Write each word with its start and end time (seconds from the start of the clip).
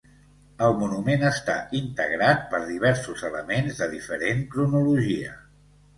El 0.67 0.71
monument 0.83 1.25
està 1.27 1.57
integrat 1.81 2.41
per 2.53 2.61
diversos 2.71 3.23
elements 3.29 3.83
de 3.83 3.93
diferent 3.95 4.43
cronologia. 4.57 5.37